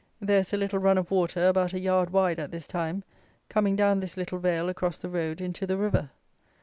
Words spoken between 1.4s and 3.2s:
about a yard wide at this time,